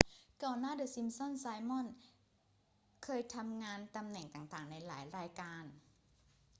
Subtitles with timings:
[0.43, 1.87] ก่อนหน้าเดอะซิมป์สันส์ ไซมอน
[3.03, 5.63] เคยทำงานตำแหน่งต่าง ๆ ในหลายรายการ